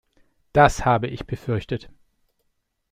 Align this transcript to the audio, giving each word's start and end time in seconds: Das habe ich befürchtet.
Das 0.53 0.83
habe 0.83 1.05
ich 1.05 1.27
befürchtet. 1.27 1.91